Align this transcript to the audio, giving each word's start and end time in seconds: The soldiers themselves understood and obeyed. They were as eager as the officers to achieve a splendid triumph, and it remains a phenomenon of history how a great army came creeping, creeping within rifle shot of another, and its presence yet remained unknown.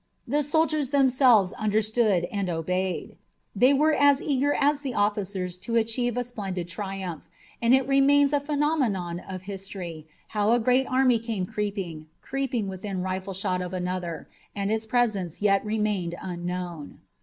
The 0.27 0.41
soldiers 0.41 0.89
themselves 0.89 1.53
understood 1.53 2.23
and 2.31 2.49
obeyed. 2.49 3.17
They 3.55 3.71
were 3.71 3.93
as 3.93 4.19
eager 4.19 4.51
as 4.59 4.81
the 4.81 4.95
officers 4.95 5.59
to 5.59 5.75
achieve 5.75 6.17
a 6.17 6.23
splendid 6.23 6.67
triumph, 6.67 7.27
and 7.61 7.75
it 7.75 7.87
remains 7.87 8.33
a 8.33 8.39
phenomenon 8.39 9.19
of 9.19 9.43
history 9.43 10.07
how 10.29 10.53
a 10.53 10.59
great 10.59 10.87
army 10.87 11.19
came 11.19 11.45
creeping, 11.45 12.07
creeping 12.23 12.67
within 12.67 13.03
rifle 13.03 13.33
shot 13.35 13.61
of 13.61 13.73
another, 13.75 14.27
and 14.55 14.71
its 14.71 14.87
presence 14.87 15.39
yet 15.39 15.63
remained 15.63 16.15
unknown. 16.19 17.01